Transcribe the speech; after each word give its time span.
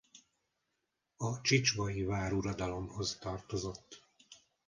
A 1.17 1.41
csicsvai 1.41 2.03
váruradalomhoz 2.03 3.17
tartozott. 3.19 4.03